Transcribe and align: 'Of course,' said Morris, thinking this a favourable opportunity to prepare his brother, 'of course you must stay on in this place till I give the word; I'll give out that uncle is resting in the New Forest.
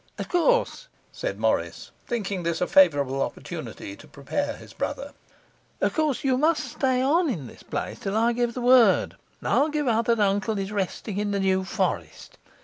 'Of 0.17 0.29
course,' 0.29 0.87
said 1.11 1.37
Morris, 1.37 1.91
thinking 2.07 2.41
this 2.41 2.59
a 2.59 2.65
favourable 2.65 3.21
opportunity 3.21 3.95
to 3.97 4.07
prepare 4.07 4.55
his 4.57 4.73
brother, 4.73 5.13
'of 5.79 5.93
course 5.93 6.23
you 6.23 6.39
must 6.39 6.63
stay 6.71 7.03
on 7.03 7.29
in 7.29 7.45
this 7.45 7.61
place 7.61 7.99
till 7.99 8.17
I 8.17 8.33
give 8.33 8.55
the 8.55 8.61
word; 8.61 9.15
I'll 9.43 9.69
give 9.69 9.87
out 9.87 10.05
that 10.05 10.19
uncle 10.19 10.57
is 10.57 10.71
resting 10.71 11.19
in 11.19 11.29
the 11.29 11.39
New 11.39 11.63
Forest. 11.63 12.39